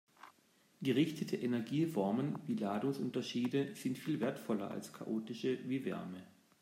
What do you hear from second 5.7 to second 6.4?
Wärme.